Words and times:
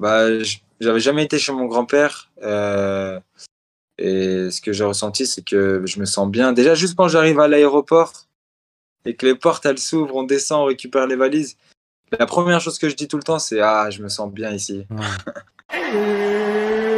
Bah, 0.00 0.26
j'avais 0.80 0.98
jamais 0.98 1.24
été 1.24 1.38
chez 1.38 1.52
mon 1.52 1.66
grand-père. 1.66 2.30
et 3.98 4.50
ce 4.50 4.60
que 4.60 4.72
j'ai 4.72 4.84
ressenti, 4.84 5.26
c'est 5.26 5.44
que 5.44 5.82
je 5.84 6.00
me 6.00 6.06
sens 6.06 6.28
bien. 6.28 6.52
Déjà, 6.52 6.74
juste 6.74 6.96
quand 6.96 7.08
j'arrive 7.08 7.38
à 7.38 7.48
l'aéroport 7.48 8.12
et 9.04 9.14
que 9.14 9.26
les 9.26 9.34
portes, 9.34 9.66
elles 9.66 9.78
s'ouvrent, 9.78 10.16
on 10.16 10.22
descend, 10.22 10.62
on 10.62 10.64
récupère 10.64 11.06
les 11.06 11.16
valises. 11.16 11.56
La 12.18 12.26
première 12.26 12.60
chose 12.60 12.78
que 12.78 12.88
je 12.88 12.96
dis 12.96 13.08
tout 13.08 13.18
le 13.18 13.22
temps, 13.22 13.38
c'est 13.38 13.60
Ah, 13.60 13.90
je 13.90 14.02
me 14.02 14.08
sens 14.08 14.32
bien 14.32 14.52
ici. 14.52 14.86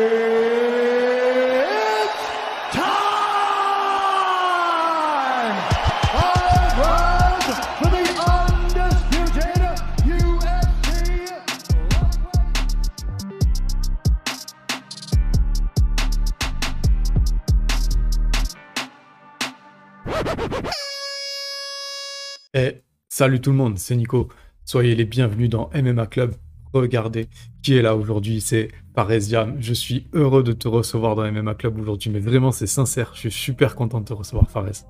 Eh, 22.54 22.82
salut 23.08 23.40
tout 23.40 23.50
le 23.50 23.56
monde, 23.56 23.78
c'est 23.78 23.96
Nico. 23.96 24.28
Soyez 24.66 24.94
les 24.94 25.06
bienvenus 25.06 25.48
dans 25.48 25.70
MMA 25.74 26.06
Club. 26.06 26.34
Regardez 26.74 27.28
qui 27.62 27.74
est 27.76 27.80
là 27.80 27.96
aujourd'hui, 27.96 28.42
c'est 28.42 28.68
Paresiam. 28.94 29.56
Je 29.58 29.72
suis 29.72 30.06
heureux 30.12 30.42
de 30.42 30.52
te 30.52 30.68
recevoir 30.68 31.16
dans 31.16 31.32
MMA 31.32 31.54
Club 31.54 31.80
aujourd'hui, 31.80 32.10
mais 32.10 32.18
vraiment 32.18 32.52
c'est 32.52 32.66
sincère, 32.66 33.12
je 33.14 33.20
suis 33.20 33.30
super 33.30 33.74
content 33.74 34.00
de 34.00 34.04
te 34.04 34.12
recevoir 34.12 34.50
Fares. 34.50 34.84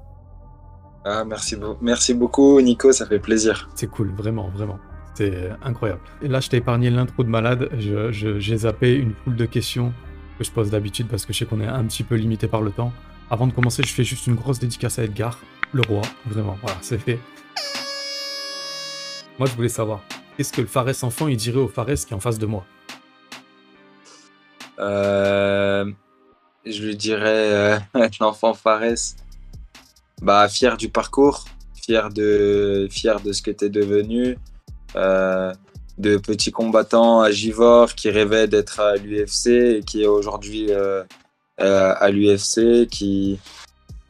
Ah, 1.05 1.25
merci, 1.25 1.55
merci 1.81 2.15
beaucoup 2.15 2.61
Nico, 2.61 2.91
ça 2.91 3.07
fait 3.07 3.21
plaisir. 3.21 3.71
C'est 3.77 3.89
cool, 3.89 4.11
vraiment, 4.11 4.49
vraiment. 4.49 4.81
C'est 5.15 5.51
incroyable. 5.63 6.01
Et 6.21 6.27
là, 6.27 6.41
je 6.41 6.49
t'ai 6.49 6.57
épargné 6.57 6.91
l'intro 6.91 7.23
de 7.23 7.29
malade. 7.29 7.69
J'ai 7.79 8.13
je, 8.13 8.57
zappé 8.57 8.95
une 8.95 9.15
foule 9.23 9.37
de 9.37 9.47
questions 9.47 9.93
que 10.37 10.43
je 10.43 10.51
pose 10.51 10.71
d'habitude 10.71 11.07
parce 11.07 11.25
que 11.25 11.33
je 11.33 11.39
sais 11.39 11.45
qu'on 11.45 11.61
est 11.61 11.69
un 11.69 11.85
petit 11.85 12.03
peu 12.03 12.17
limité 12.17 12.49
par 12.49 12.63
le 12.63 12.73
temps. 12.73 12.93
Avant 13.31 13.47
de 13.47 13.53
commencer, 13.53 13.85
je 13.85 13.93
fais 13.93 14.03
juste 14.03 14.27
une 14.27 14.35
grosse 14.35 14.59
dédicace 14.59 14.99
à 14.99 15.05
Edgar, 15.05 15.39
le 15.73 15.83
roi. 15.83 16.03
Vraiment, 16.27 16.59
voilà, 16.61 16.77
c'est 16.81 16.99
fait. 16.99 17.21
Moi, 19.43 19.51
je 19.51 19.57
voulais 19.57 19.69
savoir, 19.69 20.05
qu'est-ce 20.37 20.53
que 20.53 20.61
le 20.61 20.69
Fares 20.69 21.03
enfant, 21.03 21.27
il 21.27 21.37
dirait 21.37 21.59
au 21.59 21.67
Fares 21.67 21.87
qui 21.87 22.13
est 22.13 22.15
en 22.15 22.21
face 22.21 22.39
de 22.39 22.47
moi? 22.47 22.65
Euh, 24.79 25.85
Je 26.65 26.81
lui 26.85 26.97
dirais, 26.97 27.51
euh, 27.51 27.79
l'enfant 28.21 28.55
Fares, 28.55 29.17
bah, 30.21 30.49
fier 30.49 30.77
du 30.77 30.91
parcours, 30.91 31.45
fier 31.75 32.09
de, 32.11 32.87
fier 32.89 33.19
de 33.19 33.33
ce 33.33 33.43
que 33.43 33.51
tu 33.51 33.65
es 33.65 33.69
devenu, 33.69 34.39
euh, 34.95 35.53
de 35.99 36.19
petit 36.19 36.53
combattant 36.53 37.23
agivore 37.23 37.97
qui 37.97 38.11
rêvait 38.11 38.47
d'être 38.47 38.79
à 38.79 38.95
l'UFC 38.95 39.49
et 39.49 39.81
qui 39.85 40.05
est 40.05 40.07
aujourd'hui 40.07 40.71
à 41.59 42.11
l'UFC, 42.13 42.87
qui... 42.89 43.41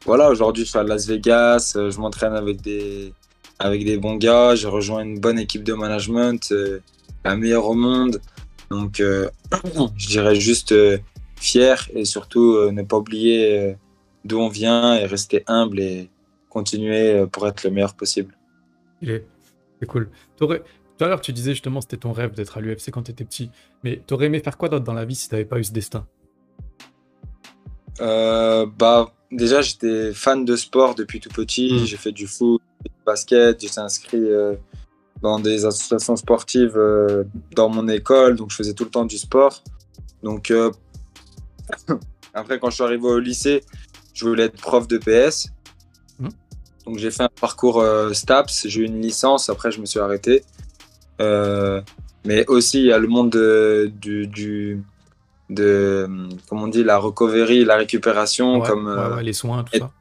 Voilà, 0.05 0.29
aujourd'hui 0.29 0.63
je 0.63 0.69
suis 0.69 0.77
à 0.77 0.83
Las 0.83 1.07
Vegas, 1.07 1.73
je 1.75 1.97
m'entraîne 1.97 2.33
avec 2.33 2.61
des, 2.61 3.15
avec 3.63 3.85
des 3.85 3.97
bons 3.97 4.15
gars. 4.15 4.55
J'ai 4.55 4.67
rejoint 4.67 5.03
une 5.03 5.19
bonne 5.19 5.39
équipe 5.39 5.63
de 5.63 5.73
management, 5.73 6.51
euh, 6.51 6.79
la 7.23 7.35
meilleure 7.35 7.65
au 7.65 7.73
monde. 7.73 8.21
Donc, 8.69 8.99
euh, 8.99 9.29
je 9.97 10.07
dirais 10.07 10.35
juste 10.35 10.73
euh, 10.73 10.97
fier 11.37 11.89
et 11.95 12.03
surtout 12.03 12.71
ne 12.71 12.83
pas 12.83 12.97
oublier 12.97 13.75
d'où 14.25 14.39
on 14.39 14.49
vient 14.49 14.95
et 14.95 15.05
rester 15.05 15.43
humble 15.47 15.79
et 15.79 16.09
continuer 16.49 17.25
pour 17.31 17.47
être 17.47 17.63
le 17.63 17.71
meilleur 17.71 17.95
possible. 17.95 18.37
C'est 19.01 19.87
cool. 19.87 20.09
Tout 20.37 20.49
à 20.99 21.07
l'heure, 21.07 21.21
tu 21.21 21.33
disais 21.33 21.51
justement 21.51 21.81
c'était 21.81 21.97
ton 21.97 22.13
rêve 22.13 22.33
d'être 22.33 22.57
à 22.57 22.61
l'UFC 22.61 22.91
quand 22.91 23.03
tu 23.03 23.11
étais 23.11 23.25
petit. 23.25 23.49
Mais 23.83 24.01
tu 24.05 24.13
aurais 24.13 24.27
aimé 24.27 24.39
faire 24.39 24.57
quoi 24.57 24.69
d'autre 24.69 24.85
dans 24.85 24.93
la 24.93 25.03
vie 25.05 25.15
si 25.15 25.27
tu 25.27 25.35
n'avais 25.35 25.45
pas 25.45 25.59
eu 25.59 25.63
ce 25.63 25.71
destin? 25.71 26.05
Bah, 27.99 29.13
Déjà, 29.33 29.61
j'étais 29.61 30.13
fan 30.13 30.45
de 30.45 30.55
sport 30.55 30.93
depuis 30.93 31.19
tout 31.19 31.29
petit. 31.29 31.73
Hmm. 31.73 31.85
J'ai 31.85 31.97
fait 31.97 32.11
du 32.11 32.27
foot, 32.27 32.61
basket, 33.05 33.61
j'étais 33.61 33.79
inscrit 33.79 34.17
euh, 34.17 34.55
dans 35.21 35.39
des 35.39 35.65
associations 35.65 36.15
sportives 36.15 36.77
euh, 36.77 37.23
dans 37.55 37.69
mon 37.69 37.87
école, 37.87 38.35
donc 38.35 38.51
je 38.51 38.55
faisais 38.55 38.73
tout 38.73 38.83
le 38.83 38.89
temps 38.89 39.05
du 39.05 39.17
sport. 39.17 39.63
Donc 40.21 40.51
euh, 40.51 40.71
après, 42.33 42.59
quand 42.59 42.69
je 42.69 42.75
suis 42.75 42.83
arrivé 42.83 43.03
au 43.03 43.19
lycée, 43.19 43.63
je 44.13 44.25
voulais 44.25 44.43
être 44.45 44.59
prof 44.59 44.87
de 44.87 44.97
PS. 44.97 45.49
Mmh. 46.19 46.29
Donc 46.85 46.97
j'ai 46.97 47.11
fait 47.11 47.23
un 47.23 47.29
parcours 47.29 47.83
STAPS, 48.11 48.67
j'ai 48.67 48.81
eu 48.81 48.85
une 48.85 49.01
licence, 49.01 49.49
après 49.49 49.71
je 49.71 49.79
me 49.79 49.85
suis 49.85 49.99
arrêté. 49.99 50.43
mais 51.19 52.45
aussi, 52.47 52.79
il 52.79 52.85
y 52.85 52.91
a 52.91 52.99
le 52.99 53.07
monde 53.07 53.31
du, 54.01 54.27
du, 54.27 54.83
de, 55.49 56.09
comment 56.49 56.63
on 56.63 56.67
dit, 56.67 56.83
la 56.83 56.97
recovery, 56.97 57.63
la 57.63 57.77
récupération, 57.77 58.59
comme 58.59 59.19
les 59.21 59.33
soins, 59.33 59.63
tout 59.63 59.79
ça 59.79 59.91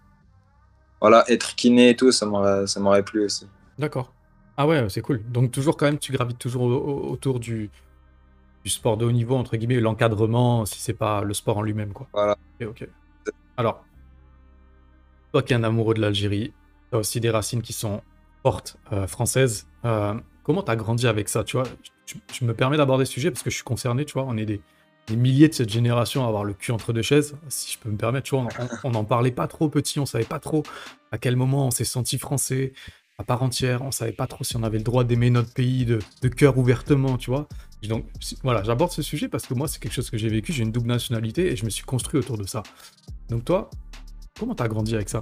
voilà, 1.03 1.25
être 1.29 1.57
kiné 1.57 1.91
et 1.91 1.97
tout, 1.97 2.13
ça 2.13 2.27
m'aurait 2.27 3.03
plu 3.03 3.25
aussi. 3.25 3.49
D'accord. 3.77 4.15
Ah 4.57 4.69
ouais, 4.69 4.89
c'est 4.89 5.01
cool. 5.01 5.21
Donc 5.31 5.51
toujours 5.51 5.77
quand 5.77 5.87
même, 5.87 5.99
tu 5.99 6.13
gravites 6.13 6.39
toujours 6.39 6.63
autour 6.63 7.41
du, 7.41 7.71
du 8.65 8.71
sport 8.71 8.97
de 8.97 9.05
haut 9.05 9.11
niveau, 9.11 9.35
entre 9.35 9.57
guillemets, 9.57 9.81
l'encadrement, 9.81 10.65
si 10.65 10.79
c'est 10.79 10.95
pas 10.95 11.23
le 11.23 11.35
sport 11.35 11.59
en 11.59 11.63
lui-même, 11.63 11.93
quoi. 11.93 12.07
Voilà. 12.13 12.39
ok. 12.65 12.87
Alors, 13.57 13.85
toi 15.33 15.43
qui 15.43 15.53
es 15.53 15.57
un 15.57 15.65
amoureux 15.65 15.95
de 15.95 16.01
l'Algérie, 16.01 16.53
tu 16.91 16.97
as 16.97 17.01
aussi 17.01 17.19
des 17.19 17.31
racines 17.31 17.63
qui 17.63 17.73
sont 17.73 18.01
fortes, 18.45 18.77
euh, 18.93 19.09
françaises. 19.09 19.67
Euh, 19.85 20.15
comment 20.45 20.63
tu 20.63 20.71
as 20.71 20.77
grandi 20.77 21.09
avec 21.09 21.29
ça, 21.29 21.43
tu 21.43 21.57
vois? 21.57 21.67
Je, 22.07 22.45
me 22.45 22.55
permets 22.55 22.77
d'aborder 22.77 23.07
ce 23.07 23.13
sujet 23.13 23.33
parce 23.33 23.43
que 23.43 23.51
je 23.51 23.57
suis 23.57 23.65
concerné, 23.65 24.05
tu 24.05 24.13
vois, 24.13 24.25
on 24.25 24.37
est 24.37 24.47
des, 24.47 24.61
des 25.09 25.17
milliers 25.17 25.49
de 25.49 25.55
cette 25.55 25.71
génération 25.71 26.25
à 26.25 26.29
avoir 26.29 26.45
le 26.45 26.55
cul 26.55 26.73
entre 26.73 26.93
deux 26.93 27.03
chaises, 27.03 27.37
si 27.49 27.73
je 27.73 27.79
peux 27.79 27.91
me 27.91 27.97
permettre. 27.97 28.25
Tu 28.29 28.37
vois, 28.37 28.47
on 28.85 28.91
n'en 28.91 29.05
parlait 29.05 29.33
pas 29.33 29.47
trop 29.47 29.69
petit, 29.69 29.99
on 29.99 30.07
savait 30.07 30.25
pas 30.25 30.39
trop 30.39 30.63
à 31.11 31.19
quel 31.19 31.37
moment 31.37 31.67
on 31.67 31.71
s'est 31.71 31.85
senti 31.85 32.19
français 32.19 32.73
à 33.19 33.25
part 33.25 33.43
entière, 33.43 33.83
on 33.83 33.91
savait 33.91 34.13
pas 34.13 34.27
trop 34.27 34.43
si 34.43 34.57
on 34.57 34.63
avait 34.63 34.79
le 34.79 34.85
droit 34.85 35.05
d'aimer 35.05 35.31
notre 35.31 35.53
pays 35.53 35.85
de, 35.85 36.01
cœur 36.29 36.59
ouvertement, 36.59 37.17
tu 37.19 37.31
vois. 37.31 37.47
Donc 37.83 38.05
voilà, 38.43 38.63
j'aborde 38.63 38.91
ce 38.91 39.03
sujet 39.03 39.29
parce 39.29 39.47
que 39.47 39.55
moi, 39.55 39.69
c'est 39.69 39.81
quelque 39.81 39.93
chose 39.93 40.11
que 40.11 40.19
j'ai 40.19 40.29
vécu, 40.29 40.53
j'ai 40.53 40.63
une 40.63 40.73
double 40.73 40.89
nationalité 40.89 41.53
et 41.53 41.57
je 41.57 41.65
me 41.65 41.71
suis 41.71 41.85
construit 41.85 42.19
autour 42.19 42.39
de 42.39 42.47
ça. 42.47 42.63
Donc 43.29 43.45
toi, 43.45 43.71
comment 44.39 44.55
t'as 44.55 44.69
grandi 44.69 44.95
avec 44.95 45.09
ça? 45.09 45.21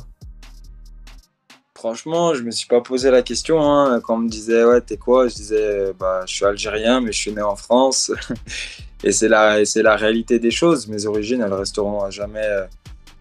Franchement, 1.80 2.34
je 2.34 2.42
me 2.42 2.50
suis 2.50 2.66
pas 2.66 2.82
posé 2.82 3.10
la 3.10 3.22
question. 3.22 3.62
Hein. 3.62 4.02
Quand 4.02 4.16
on 4.16 4.18
me 4.18 4.28
disait, 4.28 4.64
ouais, 4.64 4.82
t'es 4.82 4.98
quoi? 4.98 5.28
Je 5.28 5.34
disais, 5.34 5.94
bah, 5.98 6.24
je 6.26 6.34
suis 6.34 6.44
algérien, 6.44 7.00
mais 7.00 7.10
je 7.10 7.18
suis 7.18 7.32
né 7.32 7.40
en 7.40 7.56
France. 7.56 8.12
Et 9.02 9.12
c'est 9.12 9.28
la, 9.28 9.56
la 9.76 9.96
réalité 9.96 10.38
des 10.38 10.50
choses. 10.50 10.88
Mes 10.88 11.06
origines, 11.06 11.40
elles 11.40 11.54
resteront 11.54 12.02
à 12.02 12.10
jamais 12.10 12.44
euh, 12.44 12.66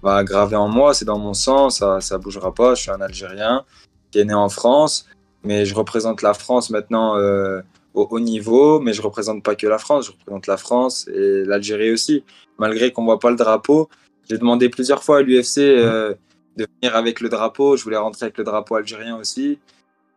bah, 0.04 0.26
gravées 0.26 0.58
en 0.58 0.68
moi. 0.68 0.94
C'est 0.94 1.06
dans 1.06 1.18
mon 1.18 1.34
sang, 1.34 1.70
ça 1.70 2.00
ne 2.12 2.18
bougera 2.18 2.54
pas. 2.54 2.76
Je 2.76 2.82
suis 2.82 2.92
un 2.92 3.00
Algérien 3.00 3.64
qui 4.12 4.20
est 4.20 4.26
né 4.26 4.34
en 4.34 4.50
France, 4.50 5.06
mais 5.46 5.66
je 5.66 5.74
représente 5.74 6.22
la 6.22 6.34
France 6.34 6.70
maintenant 6.70 7.16
euh, 7.16 7.62
au 7.94 8.10
haut 8.12 8.20
niveau. 8.20 8.82
Mais 8.82 8.92
je 8.92 9.02
représente 9.02 9.42
pas 9.42 9.56
que 9.56 9.68
la 9.68 9.78
France, 9.78 10.08
je 10.08 10.12
représente 10.12 10.48
la 10.48 10.58
France 10.58 11.08
et 11.08 11.46
l'Algérie 11.46 11.94
aussi. 11.94 12.26
Malgré 12.58 12.92
qu'on 12.92 13.06
voit 13.06 13.20
pas 13.20 13.30
le 13.30 13.38
drapeau, 13.38 13.88
j'ai 14.30 14.38
demandé 14.38 14.68
plusieurs 14.68 15.02
fois 15.02 15.20
à 15.20 15.22
l'UFC 15.22 15.60
euh, 15.60 16.14
de 16.58 16.68
venir 16.82 16.96
avec 16.96 17.22
le 17.22 17.30
drapeau. 17.30 17.78
Je 17.78 17.84
voulais 17.84 17.98
rentrer 17.98 18.26
avec 18.26 18.38
le 18.38 18.44
drapeau 18.44 18.76
algérien 18.76 19.18
aussi. 19.18 19.60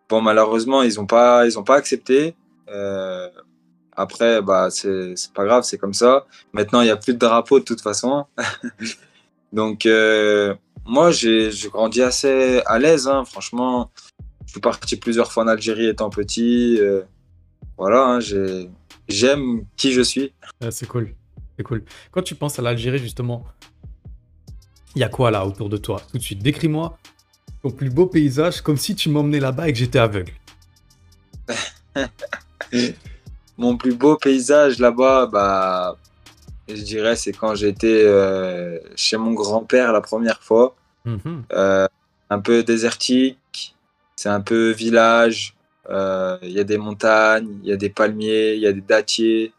Bon, 0.08 0.20
malheureusement, 0.20 0.82
ils 0.82 0.96
n'ont 0.96 1.06
pas, 1.06 1.46
ils 1.46 1.58
ont 1.58 1.64
pas 1.64 1.76
accepté. 1.76 2.34
Euh, 2.68 3.28
après, 3.96 4.42
bah, 4.42 4.68
c'est 4.70 5.14
pas 5.34 5.44
grave, 5.44 5.64
c'est 5.64 5.78
comme 5.78 5.94
ça. 5.94 6.26
Maintenant, 6.52 6.80
il 6.80 6.84
n'y 6.84 6.90
a 6.90 6.96
plus 6.96 7.14
de 7.14 7.18
drapeau 7.18 7.58
de 7.60 7.64
toute 7.64 7.80
façon. 7.80 8.26
Donc, 9.52 9.86
euh, 9.86 10.54
moi, 10.84 11.10
j'ai 11.10 11.50
grandi 11.70 12.02
assez 12.02 12.62
à 12.66 12.78
l'aise, 12.78 13.06
hein, 13.06 13.24
franchement. 13.24 13.90
Je 14.46 14.52
suis 14.52 14.60
parti 14.60 14.96
plusieurs 14.96 15.30
fois 15.32 15.44
en 15.44 15.48
Algérie 15.48 15.86
étant 15.86 16.10
petit. 16.10 16.78
Euh, 16.80 17.02
voilà, 17.78 18.04
hein, 18.04 18.18
j'aime 19.08 19.64
qui 19.76 19.92
je 19.92 20.02
suis. 20.02 20.32
c'est 20.70 20.88
cool, 20.88 21.14
c'est 21.56 21.64
cool. 21.64 21.84
Quand 22.10 22.22
tu 22.22 22.34
penses 22.34 22.58
à 22.58 22.62
l'Algérie, 22.62 22.98
justement, 22.98 23.44
il 24.94 25.00
y 25.00 25.04
a 25.04 25.08
quoi 25.08 25.30
là 25.30 25.46
autour 25.46 25.68
de 25.68 25.76
toi? 25.76 26.00
Tout 26.10 26.18
de 26.18 26.22
suite, 26.22 26.42
décris-moi 26.42 26.98
ton 27.62 27.70
plus 27.70 27.90
beau 27.90 28.06
paysage 28.06 28.60
comme 28.60 28.76
si 28.76 28.94
tu 28.94 29.08
m'emmenais 29.08 29.40
là-bas 29.40 29.68
et 29.68 29.72
que 29.72 29.78
j'étais 29.78 29.98
aveugle. 29.98 30.32
Mon 33.58 33.76
plus 33.76 33.94
beau 33.94 34.16
paysage 34.16 34.78
là-bas, 34.78 35.26
bah, 35.26 35.96
je 36.68 36.82
dirais, 36.82 37.16
c'est 37.16 37.32
quand 37.32 37.54
j'étais 37.54 38.02
euh, 38.04 38.78
chez 38.96 39.16
mon 39.16 39.32
grand-père 39.32 39.92
la 39.92 40.00
première 40.00 40.42
fois. 40.42 40.74
Mhm. 41.04 41.44
Euh, 41.52 41.86
un 42.30 42.40
peu 42.40 42.62
désertique, 42.62 43.76
c'est 44.16 44.28
un 44.30 44.40
peu 44.40 44.70
village. 44.70 45.54
Euh, 45.90 46.38
il 46.42 46.52
y 46.52 46.60
a 46.60 46.64
des 46.64 46.78
montagnes, 46.78 47.58
il 47.62 47.68
y 47.68 47.72
a 47.72 47.76
des 47.76 47.90
palmiers, 47.90 48.54
il 48.54 48.60
y 48.60 48.66
a 48.66 48.72
des 48.72 48.80
dattiers. 48.80 49.52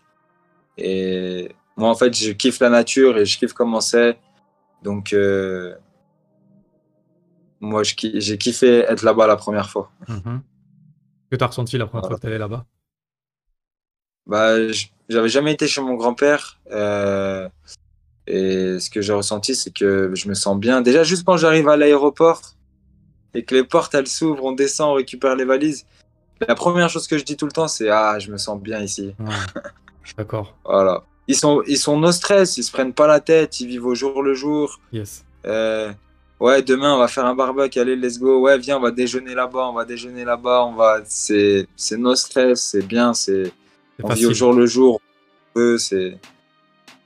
Et 0.78 1.50
moi, 1.78 1.90
en 1.90 1.96
fait, 1.96 2.18
je 2.18 2.32
kiffe 2.32 2.60
la 2.60 2.70
nature 2.70 3.18
et 3.18 3.26
je 3.26 3.38
kiffe 3.38 3.54
comment 3.54 3.82
c'est. 3.82 4.18
Donc, 4.84 5.16
moi, 7.60 7.82
j'ai 7.84 8.38
kiffé 8.38 8.80
être 8.80 9.04
là-bas 9.04 9.28
la 9.28 9.38
première 9.38 9.70
fois. 9.70 9.92
Mhm. 10.08 10.42
Que 11.32 11.36
tu 11.38 11.44
as 11.44 11.48
ressenti 11.48 11.78
la 11.78 11.88
première 11.88 12.08
fois 12.08 12.16
que 12.18 12.22
tu 12.22 12.28
allé 12.28 12.38
là-bas? 12.38 12.66
Bah, 14.26 14.56
j'avais 15.10 15.30
jamais 15.30 15.54
été 15.54 15.68
chez 15.68 15.82
mon 15.82 15.96
grand-père. 15.96 16.60
et 18.26 18.80
ce 18.80 18.90
que 18.90 19.02
j'ai 19.02 19.14
ressenti, 19.14 19.56
c'est 19.56 19.74
que 19.74 20.12
je 20.14 20.30
me 20.30 20.34
sens 20.34 20.58
bien. 20.58 20.82
Déjà, 20.82 21.04
juste 21.04 21.26
quand 21.26 21.38
j'arrive 21.38 21.68
à 21.68 21.76
l'aéroport 21.76 22.42
et 23.34 23.44
que 23.44 23.56
les 23.56 23.64
portes, 23.64 23.94
elles 23.96 24.08
s'ouvrent, 24.08 24.46
on 24.46 24.52
descend, 24.52 24.92
on 24.92 24.94
récupère 24.94 25.36
les 25.36 25.46
valises. 25.46 25.86
La 26.48 26.56
première 26.56 26.90
chose 26.90 27.08
que 27.08 27.18
je 27.18 27.24
dis 27.24 27.38
tout 27.38 27.46
le 27.46 27.52
temps, 27.52 27.68
c'est 27.68 27.90
Ah, 27.90 28.20
je 28.20 28.32
me 28.32 28.38
sens 28.38 28.60
bien 28.62 28.80
ici. 28.82 29.16
D'accord. 30.18 30.56
voilà. 30.66 31.04
Ils 31.28 31.36
sont, 31.36 31.64
ils 31.68 31.78
sont 31.78 31.98
no 32.00 32.12
stress, 32.12 32.58
ils 32.58 32.64
se 32.64 32.72
prennent 32.72 32.94
pas 32.94 33.08
la 33.08 33.20
tête, 33.20 33.60
ils 33.60 33.68
vivent 33.68 33.86
au 33.86 33.96
jour 33.96 34.22
le 34.22 34.34
jour. 34.34 34.80
Yes. 34.92 35.24
Euh, 35.46 35.92
ouais, 36.40 36.62
demain 36.62 36.96
on 36.96 36.98
va 36.98 37.08
faire 37.08 37.26
un 37.26 37.36
barbecue, 37.36 37.80
allez, 37.80 37.96
let's 37.96 38.20
go. 38.20 38.42
Ouais, 38.42 38.58
viens, 38.58 38.78
on 38.78 38.82
va 38.82 38.92
déjeuner 38.92 39.34
là-bas, 39.34 39.68
on 39.70 39.74
va 39.74 39.86
déjeuner 39.86 40.26
là-bas, 40.26 40.66
on 40.66 40.74
va. 40.74 41.02
C'est, 41.06 41.68
c'est 41.76 41.98
no 41.98 42.16
stress, 42.16 42.62
c'est 42.62 42.86
bien, 42.86 43.14
c'est. 43.14 43.52
On 44.02 44.14
vit 44.14 44.26
au 44.26 44.34
jour 44.34 44.54
le 44.54 44.66
jour. 44.66 45.00
C'est. 45.78 46.18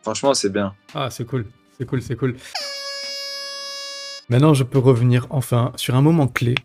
Franchement, 0.01 0.33
c'est 0.33 0.49
bien. 0.49 0.73
Ah, 0.95 1.09
c'est 1.11 1.25
cool, 1.25 1.45
c'est 1.77 1.85
cool, 1.85 2.01
c'est 2.01 2.15
cool. 2.15 2.35
Maintenant, 4.29 4.53
je 4.53 4.63
peux 4.63 4.79
revenir 4.79 5.27
enfin 5.29 5.71
sur 5.75 5.95
un 5.95 6.01
moment 6.01 6.27
clé 6.27 6.55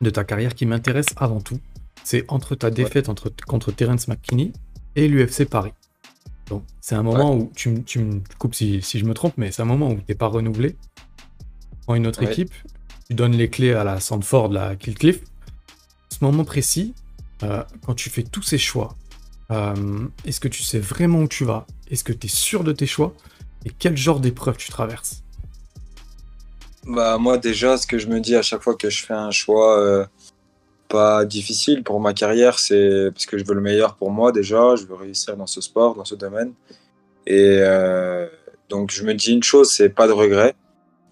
de 0.00 0.10
ta 0.10 0.24
carrière 0.24 0.54
qui 0.54 0.66
m'intéresse 0.66 1.08
avant 1.16 1.40
tout. 1.40 1.58
C'est 2.04 2.24
entre 2.28 2.54
ta 2.54 2.70
défaite 2.70 3.08
entre, 3.08 3.32
contre 3.46 3.72
Terence 3.72 4.08
McKinney 4.08 4.52
et 4.94 5.08
l'UFC 5.08 5.44
Paris. 5.44 5.72
Donc, 6.48 6.64
c'est 6.80 6.94
un 6.94 7.02
moment 7.02 7.34
où 7.34 7.50
tu, 7.54 7.70
me 7.70 8.20
coupes 8.38 8.54
si, 8.54 8.80
je 8.80 9.04
me 9.04 9.14
trompe, 9.14 9.34
mais 9.36 9.52
c'est 9.52 9.62
un 9.62 9.66
moment 9.66 9.88
où 9.88 9.96
tu 9.96 10.04
n'es 10.08 10.14
pas 10.14 10.26
renouvelé. 10.26 10.76
Prends 11.82 11.94
une 11.94 12.06
autre 12.06 12.22
équipe, 12.22 12.52
tu 13.08 13.14
donnes 13.14 13.36
les 13.36 13.48
clés 13.48 13.72
à 13.72 13.84
la 13.84 14.00
Sandford, 14.00 14.48
la 14.48 14.76
Killcliff. 14.76 15.20
Ce 16.10 16.18
moment 16.22 16.44
précis, 16.44 16.94
euh, 17.42 17.62
quand 17.84 17.94
tu 17.94 18.10
fais 18.10 18.22
tous 18.22 18.42
ces 18.42 18.58
choix, 18.58 18.96
euh, 19.50 20.06
est-ce 20.24 20.40
que 20.40 20.48
tu 20.48 20.62
sais 20.62 20.78
vraiment 20.78 21.20
où 21.20 21.28
tu 21.28 21.44
vas? 21.44 21.66
Est-ce 21.90 22.04
que 22.04 22.12
tu 22.12 22.26
es 22.26 22.30
sûr 22.30 22.64
de 22.64 22.72
tes 22.72 22.86
choix? 22.86 23.14
Et 23.64 23.70
quel 23.76 23.96
genre 23.96 24.20
d'épreuve 24.20 24.56
tu 24.56 24.70
traverses? 24.70 25.22
Bah 26.84 27.18
moi 27.18 27.38
déjà, 27.38 27.76
ce 27.76 27.86
que 27.86 27.98
je 27.98 28.06
me 28.06 28.20
dis 28.20 28.34
à 28.34 28.42
chaque 28.42 28.62
fois 28.62 28.74
que 28.74 28.88
je 28.88 29.04
fais 29.04 29.14
un 29.14 29.30
choix, 29.30 29.78
euh, 29.78 30.06
pas 30.88 31.24
difficile 31.24 31.84
pour 31.84 32.00
ma 32.00 32.14
carrière, 32.14 32.58
c'est 32.58 33.10
parce 33.12 33.26
que 33.26 33.38
je 33.38 33.44
veux 33.44 33.54
le 33.54 33.60
meilleur 33.60 33.94
pour 33.94 34.10
moi 34.10 34.32
déjà, 34.32 34.74
je 34.76 34.84
veux 34.84 34.94
réussir 34.94 35.36
dans 35.36 35.46
ce 35.46 35.60
sport, 35.60 35.94
dans 35.94 36.04
ce 36.04 36.14
domaine. 36.14 36.52
Et 37.26 37.58
euh, 37.60 38.26
donc 38.68 38.90
je 38.90 39.04
me 39.04 39.14
dis 39.14 39.32
une 39.32 39.42
chose, 39.42 39.70
c'est 39.70 39.90
pas 39.90 40.06
de 40.08 40.12
regret. 40.12 40.54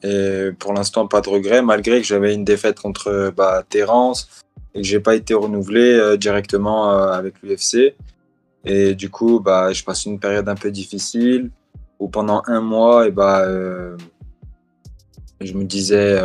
Et 0.02 0.50
pour 0.58 0.72
l'instant, 0.72 1.06
pas 1.06 1.20
de 1.20 1.28
regret, 1.28 1.62
malgré 1.62 2.00
que 2.00 2.06
j'avais 2.06 2.34
une 2.34 2.44
défaite 2.44 2.80
contre 2.80 3.32
bah, 3.36 3.64
Terence 3.68 4.28
et 4.74 4.80
que 4.80 4.86
j'ai 4.86 5.00
pas 5.00 5.14
été 5.14 5.34
renouvelé 5.34 5.92
euh, 5.92 6.16
directement 6.16 6.90
euh, 6.90 7.12
avec 7.12 7.34
l'UFC. 7.42 7.94
Et 8.64 8.94
du 8.94 9.10
coup, 9.10 9.40
bah, 9.40 9.72
je 9.72 9.84
passe 9.84 10.06
une 10.06 10.18
période 10.18 10.48
un 10.48 10.54
peu 10.54 10.70
difficile 10.70 11.50
où 11.98 12.08
pendant 12.08 12.42
un 12.46 12.60
mois, 12.60 13.06
et 13.06 13.10
bah, 13.10 13.46
je 15.40 15.52
me 15.54 15.64
disais 15.64 16.20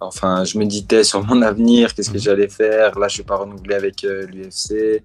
Enfin, 0.00 0.44
je 0.44 0.58
méditais 0.58 1.04
sur 1.04 1.22
mon 1.24 1.42
avenir, 1.42 1.94
qu'est-ce 1.94 2.10
que 2.10 2.16
mhm. 2.16 2.22
j'allais 2.22 2.48
faire. 2.48 2.98
Là, 2.98 3.08
je 3.08 3.14
suis 3.14 3.22
pas 3.22 3.36
renouvelé 3.36 3.74
avec 3.74 4.02
euh, 4.04 4.26
l'UFC. 4.26 5.02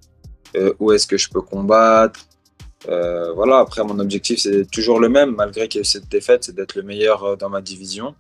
Euh, 0.56 0.74
où 0.80 0.94
est-ce 0.94 1.06
que 1.06 1.18
je 1.18 1.30
peux 1.30 1.42
combattre? 1.42 2.22
Euh, 2.88 3.34
Voilà. 3.34 3.60
Après, 3.60 3.84
mon 3.84 4.00
objectif 4.00 4.40
c'est 4.40 4.66
toujours 4.72 5.00
le 5.02 5.10
même, 5.10 5.36
malgré 5.36 5.68
qu'il 5.68 5.80
y 5.80 5.82
ait 5.82 5.82
eu 5.82 5.86
cette 5.86 6.08
défaite, 6.10 6.46
c'est 6.46 6.56
d'être 6.56 6.76
le 6.76 6.84
meilleur 6.84 7.36
dans 7.36 7.50
ma 7.50 7.62
division. 7.62 8.16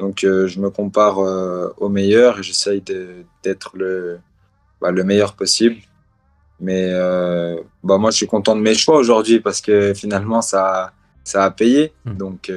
Donc, 0.00 0.20
je 0.22 0.58
me 0.58 0.70
compare 0.70 1.18
au 1.18 1.88
meilleur 1.88 2.40
et 2.40 2.42
j'essaye 2.42 2.82
d'être 3.42 3.76
le, 3.76 4.18
bah, 4.80 4.90
le 4.90 5.04
meilleur 5.04 5.34
possible. 5.34 5.76
Mais 6.58 6.90
bah, 7.84 7.98
moi, 7.98 8.10
je 8.10 8.16
suis 8.16 8.26
content 8.26 8.56
de 8.56 8.62
mes 8.62 8.74
choix 8.74 8.96
aujourd'hui 8.96 9.40
parce 9.40 9.60
que 9.60 9.94
finalement, 9.94 10.42
ça, 10.42 10.92
ça 11.22 11.44
a 11.44 11.50
payé. 11.50 11.92
Mhm. 12.04 12.16
Donc, 12.16 12.52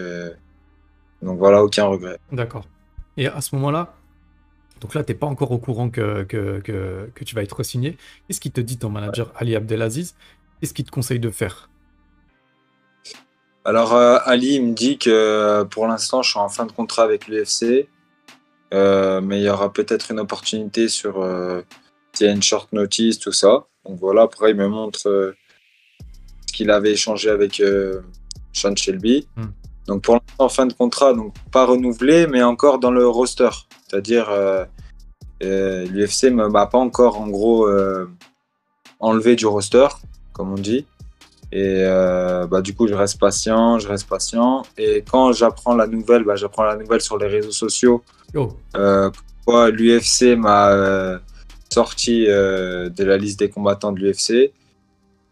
donc 1.21 1.37
voilà, 1.37 1.63
aucun 1.63 1.85
regret. 1.85 2.17
D'accord. 2.31 2.65
Et 3.17 3.27
à 3.27 3.41
ce 3.41 3.55
moment-là, 3.55 3.95
donc 4.81 4.93
là, 4.93 5.03
tu 5.03 5.11
n'es 5.11 5.17
pas 5.17 5.27
encore 5.27 5.51
au 5.51 5.57
courant 5.57 5.89
que, 5.89 6.23
que, 6.23 6.59
que, 6.59 7.23
tu 7.23 7.35
vas 7.35 7.43
être 7.43 7.63
signé. 7.63 7.97
Qu'est-ce 8.27 8.41
qui 8.41 8.51
te 8.51 8.61
dit 8.61 8.77
ton 8.77 8.89
manager 8.89 9.31
Ali 9.35 9.55
Abdelaziz? 9.55 10.15
Qu'est-ce 10.59 10.73
qu'il 10.73 10.85
te 10.85 10.91
conseille 10.91 11.19
de 11.19 11.31
faire? 11.31 11.69
Alors, 13.63 13.95
euh, 13.95 14.19
Ali 14.25 14.59
me 14.59 14.73
dit 14.73 14.97
que 14.97 15.63
pour 15.63 15.87
l'instant, 15.87 16.21
je 16.21 16.29
suis 16.29 16.39
en 16.39 16.49
fin 16.49 16.65
de 16.65 16.71
contrat 16.71 17.03
avec 17.03 17.27
l'UFC. 17.27 17.87
Euh, 18.73 19.21
mais 19.21 19.39
il 19.39 19.43
y 19.43 19.49
aura 19.49 19.71
peut-être 19.71 20.11
une 20.11 20.19
opportunité 20.19 20.89
sur 20.89 21.21
euh, 21.21 21.61
une 22.19 22.43
short 22.43 22.73
notice, 22.73 23.19
tout 23.19 23.31
ça. 23.31 23.65
Donc 23.85 23.99
voilà, 23.99 24.23
après, 24.23 24.51
il 24.51 24.57
me 24.57 24.67
montre 24.67 24.99
ce 24.99 25.33
qu'il 26.53 26.69
avait 26.69 26.91
échangé 26.91 27.29
avec 27.29 27.61
Sean 28.53 28.75
Shelby. 28.75 29.27
Hmm. 29.35 29.45
Donc 29.87 30.01
pour 30.01 30.15
l'instant, 30.15 30.49
fin 30.49 30.65
de 30.65 30.73
contrat, 30.73 31.13
donc 31.13 31.33
pas 31.51 31.65
renouvelé, 31.65 32.27
mais 32.27 32.43
encore 32.43 32.79
dans 32.79 32.91
le 32.91 33.07
roster. 33.07 33.49
C'est-à-dire, 33.87 34.29
euh, 34.29 34.65
euh, 35.43 35.85
l'UFC 35.85 36.31
ne 36.31 36.47
m'a 36.47 36.65
pas 36.65 36.79
encore, 36.79 37.21
en 37.21 37.27
gros, 37.27 37.67
euh, 37.67 38.09
enlevé 38.99 39.35
du 39.35 39.45
roster, 39.45 39.87
comme 40.33 40.51
on 40.51 40.55
dit. 40.55 40.85
Et 41.51 41.85
bah, 42.49 42.61
du 42.61 42.75
coup, 42.75 42.87
je 42.87 42.93
reste 42.93 43.19
patient, 43.19 43.79
je 43.79 43.87
reste 43.87 44.09
patient. 44.09 44.63
Et 44.77 45.03
quand 45.09 45.31
j'apprends 45.31 45.75
la 45.75 45.87
nouvelle, 45.87 46.23
bah, 46.23 46.35
j'apprends 46.35 46.63
la 46.63 46.75
nouvelle 46.75 46.99
sur 46.99 47.17
les 47.17 47.27
réseaux 47.27 47.51
sociaux. 47.51 48.03
L'UFC 48.33 50.35
m'a 50.35 51.19
sorti 51.71 52.25
de 52.25 53.03
la 53.03 53.17
liste 53.17 53.39
des 53.39 53.49
combattants 53.49 53.93
de 53.93 53.99
l'UFC 53.99 54.51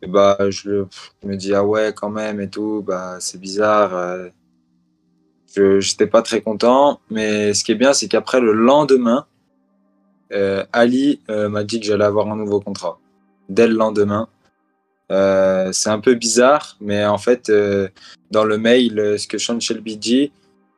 bah 0.07 0.37
je, 0.49 0.85
me 1.23 1.35
dis 1.35 1.53
ah 1.53 1.63
ouais 1.63 1.93
quand 1.95 2.09
même 2.09 2.41
et 2.41 2.49
tout 2.49 2.83
bah 2.85 3.15
c'est 3.21 3.39
bizarre 3.39 3.91
je 5.55 5.77
n'étais 5.77 6.07
pas 6.07 6.21
très 6.21 6.41
content. 6.41 6.99
Mais 7.09 7.53
ce 7.53 7.63
qui 7.63 7.71
est 7.71 7.75
bien, 7.75 7.93
c'est 7.93 8.07
qu'après 8.07 8.39
le 8.39 8.53
lendemain, 8.53 9.25
euh, 10.31 10.65
Ali 10.73 11.21
euh, 11.29 11.49
m'a 11.49 11.63
dit 11.63 11.79
que 11.79 11.85
j'allais 11.85 12.05
avoir 12.05 12.29
un 12.31 12.35
nouveau 12.35 12.59
contrat. 12.59 12.99
Dès 13.49 13.67
le 13.67 13.75
lendemain. 13.75 14.27
Euh, 15.11 15.71
c'est 15.73 15.89
un 15.89 15.99
peu 15.99 16.15
bizarre, 16.15 16.77
mais 16.79 17.05
en 17.05 17.17
fait, 17.17 17.51
dans 18.31 18.45
le 18.45 18.57
mail, 18.57 19.19
ce 19.19 19.27
que 19.27 19.37
Sean 19.37 19.59
Shelby 19.59 19.97
dit, 19.97 20.31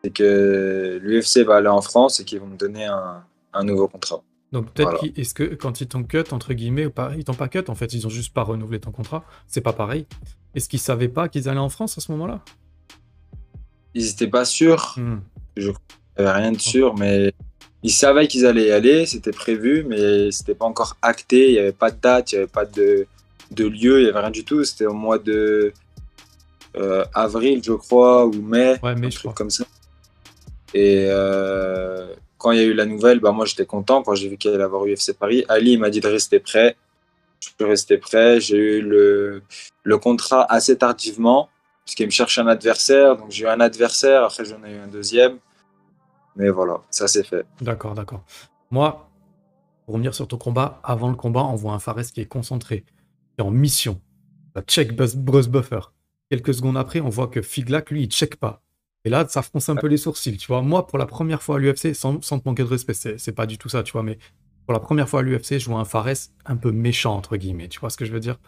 c'est 0.03 0.09
que 0.11 0.99
l'UFC 1.01 1.45
va 1.45 1.57
aller 1.57 1.67
en 1.67 1.81
France 1.81 2.19
et 2.19 2.25
qu'ils 2.25 2.39
vont 2.39 2.47
me 2.47 2.57
donner 2.57 2.85
un, 2.85 3.23
un 3.53 3.63
nouveau 3.63 3.87
contrat. 3.87 4.21
Donc 4.51 4.71
peut-être 4.71 5.03
est-ce 5.17 5.33
que 5.33 5.43
quand 5.55 5.81
ils 5.81 5.87
t'ont 5.87 6.03
cut 6.03 6.23
entre 6.31 6.53
guillemets 6.53 6.85
ou 6.85 6.91
pas, 6.91 7.11
ils 7.17 7.23
t'ont 7.23 7.33
pas 7.33 7.47
cut 7.47 7.63
en 7.67 7.75
fait, 7.75 7.93
ils 7.93 8.05
ont 8.05 8.09
juste 8.09 8.33
pas 8.33 8.43
renouvelé 8.43 8.79
ton 8.79 8.91
contrat, 8.91 9.23
c'est 9.47 9.61
pas 9.61 9.73
pareil. 9.73 10.05
Est-ce 10.53 10.69
qu'ils 10.69 10.79
savaient 10.79 11.09
pas 11.09 11.27
qu'ils 11.27 11.49
allaient 11.49 11.59
en 11.59 11.69
France 11.69 11.97
à 11.97 12.01
ce 12.01 12.11
moment-là? 12.13 12.43
Ils 13.95 14.05
n'étaient 14.05 14.27
pas 14.27 14.45
sûrs. 14.45 14.93
Hmm. 14.97 15.21
Je 15.57 15.71
n'avais 16.17 16.31
rien 16.31 16.51
de 16.51 16.59
sûr, 16.59 16.95
mais 16.95 17.33
ils 17.81 17.91
savaient 17.91 18.27
qu'ils 18.27 18.45
allaient 18.45 18.67
y 18.67 18.71
aller, 18.71 19.05
c'était 19.05 19.31
prévu, 19.31 19.85
mais 19.87 20.31
c'était 20.31 20.53
pas 20.53 20.65
encore 20.65 20.97
acté, 21.01 21.47
il 21.47 21.53
n'y 21.53 21.59
avait 21.59 21.71
pas 21.71 21.91
de 21.91 21.99
date, 21.99 22.31
il 22.31 22.35
n'y 22.35 22.39
avait 22.39 22.51
pas 22.51 22.65
de, 22.65 23.07
de 23.51 23.65
lieu, 23.65 23.99
il 23.99 24.03
n'y 24.03 24.09
avait 24.09 24.19
rien 24.19 24.31
du 24.31 24.43
tout. 24.43 24.63
C'était 24.63 24.85
au 24.85 24.93
mois 24.93 25.17
de 25.17 25.71
euh, 26.75 27.05
avril, 27.13 27.61
je 27.63 27.73
crois, 27.73 28.25
ou 28.25 28.33
mai, 28.33 28.77
ouais, 28.83 28.91
un 28.91 29.09
truc 29.09 29.33
comme 29.33 29.49
ça. 29.49 29.65
Et 30.73 31.05
euh, 31.07 32.07
quand 32.37 32.51
il 32.51 32.57
y 32.57 32.61
a 32.61 32.65
eu 32.65 32.73
la 32.73 32.85
nouvelle, 32.85 33.19
bah, 33.19 33.31
moi 33.31 33.45
j'étais 33.45 33.65
content 33.65 34.03
quand 34.03 34.13
j'ai 34.13 34.27
vu 34.27 34.37
qu'il 34.37 34.51
allait 34.51 34.63
avoir 34.63 34.83
UFC 34.83 35.13
Paris. 35.17 35.45
Ali 35.47 35.77
m'a 35.77 35.89
dit 35.89 36.01
de 36.01 36.07
rester 36.07 36.39
prêt. 36.39 36.75
Je 37.39 37.49
peux 37.57 37.65
rester 37.65 37.97
prêt. 37.97 38.41
J'ai 38.41 38.57
eu 38.57 38.81
le, 38.81 39.41
le 39.83 39.97
contrat 39.97 40.45
assez 40.51 40.77
tardivement 40.77 41.49
parce 41.85 41.95
qu'il 41.95 42.05
me 42.07 42.11
cherche 42.11 42.37
un 42.39 42.47
adversaire. 42.47 43.15
Donc 43.15 43.29
j'ai 43.29 43.45
eu 43.45 43.47
un 43.47 43.59
adversaire, 43.59 44.23
après 44.23 44.43
j'en 44.43 44.63
ai 44.63 44.73
eu 44.73 44.79
un 44.79 44.87
deuxième. 44.87 45.37
Mais 46.35 46.49
voilà, 46.49 46.81
ça 46.89 47.07
c'est 47.07 47.23
fait. 47.23 47.45
D'accord, 47.61 47.93
d'accord. 47.93 48.23
Moi, 48.71 49.09
pour 49.85 49.93
revenir 49.93 50.13
sur 50.15 50.27
ton 50.27 50.37
combat, 50.37 50.81
avant 50.83 51.09
le 51.09 51.15
combat, 51.15 51.43
on 51.43 51.55
voit 51.55 51.73
un 51.73 51.79
Fares 51.79 52.11
qui 52.13 52.21
est 52.21 52.25
concentré, 52.25 52.81
qui 52.81 53.39
est 53.39 53.43
en 53.43 53.51
mission. 53.51 54.01
La 54.55 54.61
check 54.63 54.95
Bruce 54.95 55.47
Buffer. 55.47 55.79
Quelques 56.29 56.55
secondes 56.55 56.77
après, 56.77 57.01
on 57.01 57.09
voit 57.09 57.27
que 57.27 57.41
Figlac, 57.41 57.91
lui, 57.91 58.03
il 58.03 58.09
check 58.09 58.37
pas. 58.37 58.63
Et 59.03 59.09
là, 59.09 59.27
ça 59.29 59.43
fronce 59.43 59.69
un 59.69 59.75
peu 59.75 59.85
les 59.85 59.97
sourcils, 59.97 60.37
tu 60.37 60.47
vois. 60.47 60.63
Moi, 60.63 60.87
pour 60.87 60.97
la 60.97 61.05
première 61.05 61.43
fois 61.43 61.57
à 61.57 61.59
l'UFC, 61.59 61.93
sans, 61.93 62.19
sans, 62.23 62.39
te 62.39 62.49
manquer 62.49 62.63
de 62.63 62.67
respect, 62.67 62.95
c'est 62.95 63.31
pas 63.31 63.45
du 63.45 63.59
tout 63.59 63.69
ça, 63.69 63.83
tu 63.83 63.91
vois, 63.91 64.01
mais 64.01 64.17
pour 64.65 64.73
la 64.73 64.79
première 64.79 65.07
fois 65.07 65.19
à 65.19 65.23
l'UFC, 65.23 65.59
je 65.59 65.69
vois 65.69 65.79
un 65.79 65.85
Fares 65.85 66.31
un 66.45 66.57
peu 66.57 66.71
méchant, 66.71 67.15
entre 67.15 67.37
guillemets. 67.37 67.67
Tu 67.67 67.79
vois 67.79 67.91
ce 67.91 67.97
que 67.97 68.05
je 68.05 68.11
veux 68.11 68.19
dire? 68.19 68.39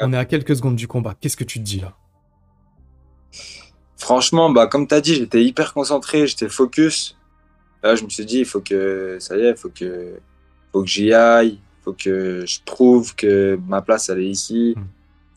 On 0.00 0.12
est 0.12 0.16
à 0.16 0.24
quelques 0.24 0.56
secondes 0.56 0.74
du 0.74 0.88
combat. 0.88 1.14
Qu'est-ce 1.14 1.36
que 1.36 1.44
tu 1.44 1.60
te 1.60 1.64
dis 1.64 1.78
là? 1.78 1.96
Franchement, 4.02 4.50
bah, 4.50 4.66
comme 4.66 4.88
tu 4.88 4.96
as 4.96 5.00
dit, 5.00 5.14
j'étais 5.14 5.44
hyper 5.44 5.72
concentré, 5.72 6.26
j'étais 6.26 6.48
focus. 6.48 7.16
Là, 7.84 7.94
je 7.94 8.02
me 8.02 8.08
suis 8.08 8.26
dit, 8.26 8.38
il 8.38 8.44
faut 8.44 8.60
que, 8.60 9.16
ça 9.20 9.36
y 9.36 9.42
est, 9.42 9.50
il 9.50 9.56
faut 9.56 9.68
que, 9.68 10.14
faut 10.72 10.82
que 10.82 10.88
j'y 10.88 11.12
aille, 11.12 11.50
il 11.50 11.82
faut 11.84 11.92
que 11.92 12.44
je 12.44 12.58
prouve 12.64 13.14
que 13.14 13.56
ma 13.68 13.80
place, 13.80 14.08
elle 14.08 14.18
est 14.18 14.28
ici. 14.28 14.74
Hmm. 14.76 14.82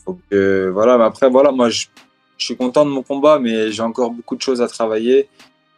Faut 0.03 0.19
que, 0.31 0.71
voilà, 0.73 0.97
mais 0.97 1.03
après, 1.03 1.29
voilà, 1.29 1.51
moi, 1.51 1.69
je, 1.69 1.85
suis 2.39 2.57
content 2.57 2.85
de 2.85 2.89
mon 2.89 3.03
combat, 3.03 3.37
mais 3.37 3.71
j'ai 3.71 3.83
encore 3.83 4.09
beaucoup 4.09 4.35
de 4.35 4.41
choses 4.41 4.63
à 4.63 4.67
travailler. 4.67 5.29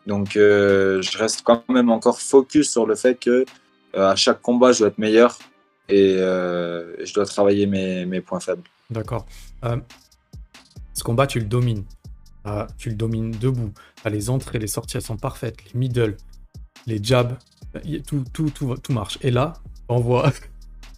Donc, 0.06 0.38
euh, 0.38 1.02
je 1.02 1.18
reste 1.18 1.42
quand 1.44 1.68
même 1.68 1.90
encore 1.90 2.22
focus 2.22 2.72
sur 2.72 2.86
le 2.86 2.96
fait 2.96 3.16
que 3.16 3.44
euh, 3.96 4.10
à 4.10 4.16
chaque 4.16 4.42
combat, 4.42 4.72
je 4.72 4.80
dois 4.80 4.88
être 4.88 4.98
meilleur. 4.98 5.38
et 5.90 6.16
je 6.18 7.14
dois 7.14 7.26
travailler 7.26 7.68
mes, 7.68 8.06
mes 8.06 8.22
points 8.22 8.40
faibles. 8.40 8.64
D'accord. 8.90 9.26
ce 10.94 11.04
combat, 11.04 11.28
tu 11.28 11.40
le 11.40 11.46
domines. 11.46 11.84
Tu 12.78 12.90
le 12.90 12.96
domines 12.96 13.32
debout. 13.32 13.72
les 14.06 14.30
entrées, 14.30 14.60
les 14.60 14.68
sorties, 14.68 14.98
elles 14.98 15.04
sont 15.04 15.18
parfaites. 15.18 15.58
Les 15.74 15.80
middle, 15.80 16.18
les 16.86 17.04
jabs, 17.04 17.38
tout, 18.06 18.24
tout, 18.34 18.50
tout, 18.50 18.76
tout 18.78 18.94
marche. 18.94 19.18
Et 19.22 19.32
là, 19.32 19.54
on 19.90 20.00
voit 20.00 20.32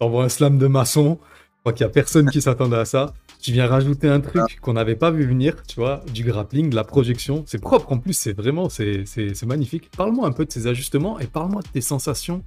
un 0.00 0.28
slam 0.28 0.58
de 0.58 0.66
maçon. 0.66 1.18
Je 1.56 1.60
crois 1.60 1.72
qu'il 1.72 1.84
n'y 1.84 1.90
a 1.90 1.92
personne 1.92 2.30
qui 2.30 2.40
s'attendait 2.40 2.76
à 2.76 2.84
ça. 2.84 3.12
Tu 3.40 3.52
viens 3.52 3.66
rajouter 3.66 4.08
un 4.08 4.20
truc 4.20 4.60
qu'on 4.60 4.74
n'avait 4.74 4.96
pas 4.96 5.10
vu 5.10 5.24
venir, 5.24 5.62
tu 5.66 5.76
vois, 5.76 6.02
du 6.12 6.24
grappling, 6.24 6.68
de 6.68 6.76
la 6.76 6.84
projection. 6.84 7.42
C'est 7.46 7.58
propre 7.60 7.90
en 7.92 7.98
plus, 7.98 8.12
c'est 8.12 8.34
vraiment, 8.34 8.68
c'est 8.68 9.42
magnifique. 9.46 9.90
Parle-moi 9.96 10.26
un 10.28 10.32
peu 10.32 10.44
de 10.44 10.52
ces 10.52 10.66
ajustements 10.66 11.18
et 11.18 11.26
parle-moi 11.26 11.62
de 11.62 11.68
tes 11.68 11.80
sensations 11.80 12.42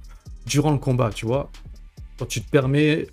durant 0.46 0.70
le 0.70 0.78
combat, 0.78 1.10
tu 1.10 1.26
vois. 1.26 1.50
Quand 2.18 2.26
tu 2.26 2.40
te 2.40 2.48
permets 2.48 3.08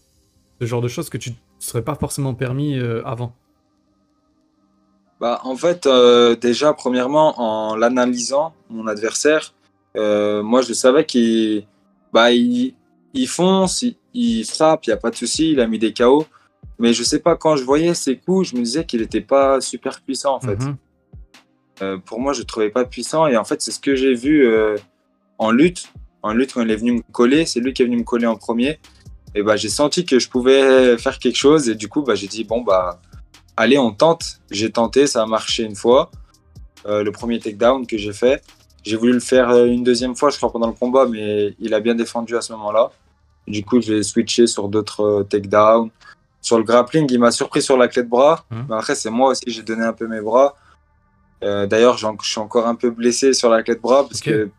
ce 0.60 0.68
genre 0.68 0.82
de 0.82 0.88
choses 0.88 1.10
que 1.10 1.18
tu 1.18 1.32
ne 1.32 1.36
serais 1.58 1.82
pas 1.82 1.96
forcément 1.96 2.36
permis 2.36 2.78
euh, 2.78 3.02
avant. 3.04 3.36
Bah, 5.22 5.40
en 5.44 5.56
fait, 5.56 5.86
euh, 5.86 6.36
déjà, 6.36 6.74
premièrement, 6.74 7.40
en 7.40 7.76
l'analysant, 7.76 8.56
mon 8.72 8.88
adversaire, 8.88 9.54
euh, 9.96 10.42
moi, 10.42 10.64
je 10.64 10.74
savais 10.74 11.06
qu'il 11.06 11.68
bah, 12.12 12.32
il, 12.32 12.74
il 13.14 13.28
fonce, 13.28 13.84
il, 13.84 13.98
il 14.16 14.44
frappe, 14.46 14.88
il 14.88 14.90
n'y 14.90 14.94
a 14.96 14.98
pas 14.98 15.12
de 15.12 15.16
souci, 15.16 15.52
il 15.52 15.60
a 15.60 15.68
mis 15.68 15.78
des 15.78 15.94
KO. 15.94 16.26
Mais 16.80 16.92
je 16.92 17.04
sais 17.04 17.20
pas, 17.20 17.36
quand 17.36 17.56
je 17.56 17.64
voyais 17.64 17.94
ses 17.94 18.18
coups, 18.18 18.50
je 18.50 18.56
me 18.56 18.64
disais 18.64 18.84
qu'il 18.84 19.02
n'était 19.02 19.22
pas 19.22 19.62
super 19.62 20.02
puissant 20.02 20.34
en 20.34 20.40
fait. 20.40 20.60
Mhm. 20.60 20.76
Euh, 21.84 21.98
pour 22.04 22.20
moi, 22.20 22.34
je 22.34 22.42
ne 22.42 22.46
trouvais 22.46 22.72
pas 22.72 22.86
puissant. 22.86 23.28
Et 23.28 23.38
en 23.38 23.44
fait, 23.44 23.62
c'est 23.62 23.72
ce 23.72 23.80
que 23.80 23.94
j'ai 23.94 24.16
vu 24.16 24.52
en 25.38 25.52
lutte. 25.52 25.94
En 26.24 26.34
lutte, 26.34 26.54
quand 26.54 26.64
il 26.64 26.72
est 26.72 26.76
venu 26.76 26.94
me 26.94 27.02
coller, 27.12 27.46
c'est 27.46 27.60
lui 27.60 27.74
qui 27.74 27.84
est 27.84 27.86
venu 27.86 27.98
me 27.98 28.04
coller 28.04 28.26
en 28.26 28.38
premier. 28.38 28.80
Et 29.36 29.44
bah, 29.44 29.56
j'ai 29.56 29.70
senti 29.70 30.04
que 30.04 30.18
je 30.18 30.30
pouvais 30.30 30.98
faire 30.98 31.20
quelque 31.20 31.38
chose. 31.38 31.70
Et 31.70 31.76
du 31.76 31.88
coup, 31.88 32.02
bah, 32.02 32.16
j'ai 32.16 32.28
dit, 32.28 32.44
bon, 32.44 32.62
bah, 32.62 33.00
allez, 33.58 33.78
on 33.78 33.92
tente. 33.92 34.40
J'ai 34.50 34.72
tenté, 34.72 35.08
ça 35.08 35.24
a 35.24 35.26
marché 35.26 35.64
une 35.64 35.76
fois. 35.76 36.12
Euh, 36.86 37.04
le 37.04 37.12
premier 37.12 37.40
takedown 37.40 37.86
que 37.86 37.98
j'ai 37.98 38.14
fait. 38.14 38.44
J'ai 38.84 38.96
voulu 38.96 39.14
le 39.14 39.20
faire 39.20 39.56
une 39.66 39.84
deuxième 39.84 40.16
fois, 40.16 40.30
je 40.32 40.38
crois, 40.38 40.52
pendant 40.52 40.68
le 40.68 40.74
combat, 40.74 41.06
mais 41.06 41.56
il 41.60 41.74
a 41.74 41.80
bien 41.80 41.94
défendu 41.94 42.36
à 42.36 42.42
ce 42.42 42.52
moment-là. 42.54 42.92
Du 43.48 43.64
coup, 43.64 43.80
j'ai 43.80 44.02
switché 44.02 44.48
sur 44.48 44.68
d'autres 44.70 45.26
takedowns. 45.30 45.92
Sur 46.42 46.58
le 46.58 46.64
grappling, 46.64 47.08
il 47.12 47.20
m'a 47.20 47.30
surpris 47.30 47.62
sur 47.62 47.78
la 47.78 47.88
clé 47.88 48.02
de 48.02 48.10
bras. 48.10 48.44
Mmh. 48.50 48.62
Mais 48.70 48.76
après, 48.76 48.96
c'est 48.96 49.12
moi 49.12 49.30
aussi, 49.30 49.44
j'ai 49.46 49.62
donné 49.62 49.84
un 49.84 49.94
peu 49.94 50.08
mes 50.08 50.22
bras. 50.22 50.56
Euh, 51.44 51.66
d'ailleurs, 51.68 51.98
je 51.98 52.08
suis 52.22 52.40
encore 52.40 52.68
un 52.68 52.76
peu 52.76 52.90
blessé 52.90 53.34
sur 53.34 53.50
la 53.50 53.64
clé 53.64 53.76
de 53.76 53.80
bras 53.80 54.04
parce 54.08 54.22
que 54.22 54.50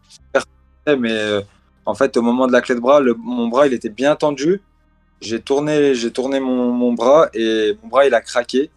mais 0.86 1.12
euh, 1.12 1.40
en 1.86 1.94
fait, 1.94 2.16
au 2.16 2.22
moment 2.22 2.46
de 2.46 2.52
la 2.52 2.60
clé 2.60 2.74
de 2.74 2.80
bras, 2.80 3.00
mon 3.18 3.48
bras 3.48 3.66
il 3.66 3.72
était 3.72 3.88
bien 3.88 4.16
tendu. 4.16 4.60
J'ai 5.22 5.40
tourné, 5.40 5.94
j'ai 5.94 6.10
tourné 6.10 6.40
mon, 6.40 6.92
bras 6.92 7.28
et 7.32 7.76
mon 7.82 7.88
bras 7.88 8.06
il 8.06 8.14
a 8.14 8.20
craqué. 8.20 8.70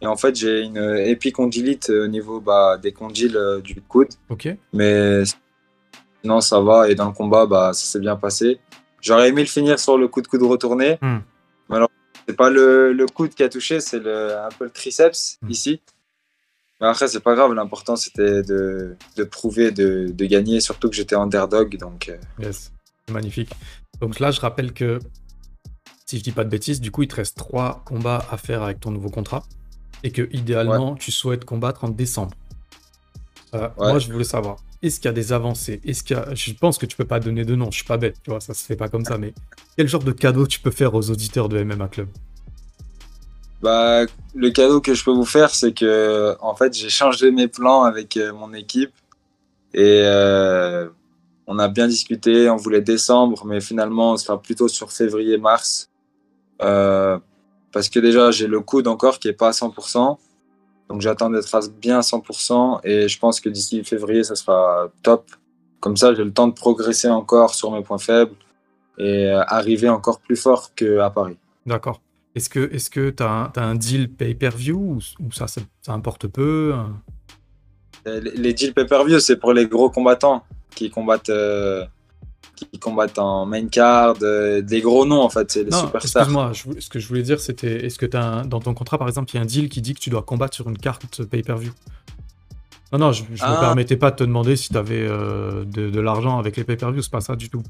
Et 0.00 0.06
en 0.06 0.16
fait, 0.16 0.34
j'ai 0.34 0.62
une 0.62 0.78
épicondylite 0.78 1.90
au 1.90 2.06
niveau 2.06 2.40
bah, 2.40 2.76
des 2.76 2.92
condyles 2.92 3.36
euh, 3.36 3.60
du 3.60 3.80
coude. 3.80 4.08
Ok. 4.28 4.48
Mais 4.72 5.22
sinon, 6.22 6.40
ça 6.40 6.60
va. 6.60 6.90
Et 6.90 6.94
dans 6.94 7.06
le 7.06 7.12
combat, 7.12 7.46
bah, 7.46 7.72
ça 7.72 7.86
s'est 7.86 8.00
bien 8.00 8.16
passé. 8.16 8.58
J'aurais 9.00 9.28
aimé 9.28 9.42
le 9.42 9.48
finir 9.48 9.78
sur 9.78 9.96
le 9.96 10.08
coup 10.08 10.20
de 10.20 10.26
coude 10.26 10.42
retourné. 10.42 10.98
Mmh. 11.00 11.18
Mais 11.68 11.76
alors, 11.76 11.90
c'est 12.26 12.36
pas 12.36 12.50
le, 12.50 12.92
le, 12.92 13.06
coude 13.06 13.34
qui 13.34 13.42
a 13.42 13.48
touché, 13.48 13.80
c'est 13.80 13.98
un 13.98 14.48
peu 14.58 14.64
le 14.64 14.70
triceps 14.70 15.38
hmm. 15.42 15.50
ici. 15.50 15.80
Mais 16.80 16.88
après, 16.88 17.08
c'est 17.08 17.20
pas 17.20 17.34
grave. 17.34 17.54
L'important, 17.54 17.96
c'était 17.96 18.42
de, 18.42 18.96
de, 19.16 19.24
prouver, 19.24 19.70
de, 19.70 20.08
de, 20.12 20.24
gagner, 20.26 20.60
surtout 20.60 20.90
que 20.90 20.96
j'étais 20.96 21.14
underdog. 21.14 21.76
Donc, 21.78 22.08
euh. 22.08 22.44
yes, 22.44 22.72
magnifique. 23.10 23.50
Donc 24.00 24.20
là, 24.20 24.30
je 24.30 24.40
rappelle 24.40 24.72
que 24.72 24.98
si 26.06 26.18
je 26.18 26.22
dis 26.22 26.32
pas 26.32 26.44
de 26.44 26.48
bêtises, 26.48 26.80
du 26.80 26.92
coup, 26.92 27.02
il 27.02 27.08
te 27.08 27.16
reste 27.16 27.36
trois 27.36 27.82
combats 27.84 28.24
à 28.30 28.36
faire 28.36 28.62
avec 28.62 28.78
ton 28.78 28.92
nouveau 28.92 29.10
contrat. 29.10 29.42
Et 30.04 30.12
que 30.12 30.28
idéalement, 30.32 30.94
tu 30.94 31.10
souhaites 31.10 31.44
combattre 31.44 31.84
en 31.84 31.88
décembre. 31.88 32.32
Euh, 33.54 33.68
moi, 33.76 33.98
je 33.98 34.12
voulais 34.12 34.24
savoir, 34.24 34.58
est-ce 34.82 35.00
qu'il 35.00 35.06
y 35.06 35.08
a 35.08 35.12
des 35.12 35.32
avancées? 35.32 35.80
Est-ce 35.84 36.04
qu'il 36.04 36.22
Je 36.34 36.52
pense 36.52 36.78
que 36.78 36.86
tu 36.86 36.96
peux 36.96 37.04
pas 37.04 37.18
donner 37.18 37.44
de 37.44 37.56
nom, 37.56 37.70
je 37.70 37.76
suis 37.76 37.84
pas 37.84 37.96
bête, 37.96 38.16
tu 38.22 38.30
vois, 38.30 38.40
ça 38.40 38.54
se 38.54 38.64
fait 38.64 38.76
pas 38.76 38.88
comme 38.88 39.04
ça, 39.04 39.18
mais 39.18 39.34
quel 39.76 39.88
genre 39.88 40.02
de 40.02 40.12
cadeau 40.12 40.46
tu 40.46 40.60
peux 40.60 40.70
faire 40.70 40.94
aux 40.94 41.10
auditeurs 41.10 41.48
de 41.48 41.62
MMA 41.62 41.88
Club? 41.88 42.08
Bah, 43.62 44.02
le 44.34 44.50
cadeau 44.50 44.80
que 44.80 44.94
je 44.94 45.02
peux 45.02 45.12
vous 45.12 45.24
faire, 45.24 45.50
c'est 45.50 45.72
que 45.72 46.36
en 46.40 46.54
fait, 46.54 46.74
j'ai 46.74 46.90
changé 46.90 47.32
mes 47.32 47.48
plans 47.48 47.82
avec 47.82 48.16
euh, 48.16 48.32
mon 48.32 48.52
équipe. 48.52 48.92
Et 49.74 50.02
euh, 50.04 50.88
on 51.46 51.58
a 51.58 51.66
bien 51.68 51.88
discuté. 51.88 52.48
On 52.48 52.56
voulait 52.56 52.82
décembre, 52.82 53.44
mais 53.44 53.60
finalement, 53.60 54.12
on 54.12 54.16
sera 54.16 54.40
plutôt 54.40 54.68
sur 54.68 54.92
février-mars 54.92 55.88
euh, 56.62 57.18
parce 57.72 57.88
que 57.88 57.98
déjà, 58.00 58.30
j'ai 58.30 58.46
le 58.46 58.60
coude 58.60 58.88
encore 58.88 59.18
qui 59.18 59.28
est 59.28 59.32
pas 59.32 59.48
à 59.48 59.52
100%. 59.52 60.16
Donc 60.88 61.00
j'attends 61.00 61.30
d'être 61.30 61.70
bien 61.80 61.98
à 61.98 62.02
100% 62.02 62.80
et 62.84 63.08
je 63.08 63.18
pense 63.18 63.40
que 63.40 63.48
d'ici 63.48 63.82
février, 63.84 64.22
ça 64.24 64.36
sera 64.36 64.88
top. 65.02 65.30
Comme 65.80 65.96
ça, 65.96 66.14
j'ai 66.14 66.24
le 66.24 66.32
temps 66.32 66.48
de 66.48 66.54
progresser 66.54 67.08
encore 67.08 67.54
sur 67.54 67.70
mes 67.72 67.82
points 67.82 67.98
faibles 67.98 68.34
et 68.98 69.26
euh, 69.26 69.42
arriver 69.46 69.88
encore 69.88 70.20
plus 70.20 70.36
fort 70.36 70.74
qu'à 70.74 71.10
Paris. 71.10 71.36
D'accord. 71.66 72.00
Est-ce 72.34 72.50
que 72.50 72.66
tu 72.66 72.76
est 72.76 73.20
as, 73.20 73.52
as, 73.56 73.62
un 73.62 73.74
deal 73.74 74.10
pay-per-view 74.10 74.98
ou, 75.20 75.32
ça, 75.32 75.46
ça, 75.48 75.60
importe 75.92 76.26
peu 76.26 76.74
euh, 78.06 78.20
les, 78.20 78.52
deals 78.52 78.74
pay-per-view, 78.74 79.18
c'est 79.18 79.36
pour 79.36 79.52
les 79.52 79.66
gros 79.66 79.90
combattants 79.90 80.44
qui 80.70 80.90
combattent 80.90 81.30
euh, 81.30 81.84
qui 82.54 82.78
combattent 82.78 83.18
en 83.18 83.46
main 83.46 83.66
card, 83.68 84.16
euh, 84.22 84.62
des 84.62 84.80
gros 84.80 85.04
noms 85.04 85.20
en 85.20 85.28
fait, 85.28 85.50
c'est 85.50 85.64
les 85.64 85.72
superstars. 85.72 86.22
Excuse-moi, 86.22 86.52
ce 86.78 86.88
que 86.88 86.98
je 86.98 87.08
voulais 87.08 87.22
dire 87.22 87.40
c'était 87.40 87.86
est-ce 87.86 87.98
que 87.98 88.16
as 88.16 88.44
dans 88.44 88.60
ton 88.60 88.74
contrat 88.74 88.98
par 88.98 89.08
exemple, 89.08 89.30
il 89.32 89.36
y 89.36 89.38
a 89.38 89.42
un 89.42 89.46
deal 89.46 89.68
qui 89.68 89.82
dit 89.82 89.94
que 89.94 90.00
tu 90.00 90.10
dois 90.10 90.22
combattre 90.22 90.54
sur 90.54 90.68
une 90.68 90.78
carte 90.78 91.24
pay-per-view? 91.24 91.72
Non, 92.92 92.98
non, 92.98 93.12
je 93.12 93.24
ne 93.24 93.30
me 93.30 93.36
ah. 93.40 93.58
permettais 93.60 93.96
pas 93.96 94.10
de 94.10 94.16
te 94.16 94.24
demander 94.24 94.56
si 94.56 94.68
tu 94.68 94.78
avais 94.78 95.06
euh, 95.06 95.64
de, 95.64 96.00
l'argent 96.00 96.38
avec 96.38 96.56
les 96.56 96.64
pay-per-view, 96.64 97.02
c'est 97.02 97.10
pas 97.10 97.20
ça 97.20 97.36
du 97.36 97.50
tout. 97.50 97.62